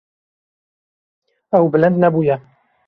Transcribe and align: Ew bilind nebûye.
Ew 1.57 1.65
bilind 1.71 1.97
nebûye. 2.03 2.35